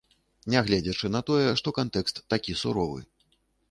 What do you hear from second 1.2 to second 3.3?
тое, што кантэкст такі суровы.